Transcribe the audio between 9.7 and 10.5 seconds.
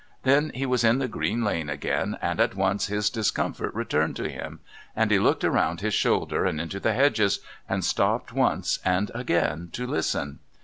to listen.